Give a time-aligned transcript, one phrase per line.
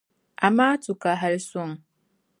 [0.47, 1.69] Amaatu ka hali suŋ.